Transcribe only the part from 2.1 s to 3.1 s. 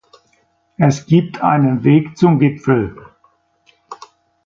zum Gipfel.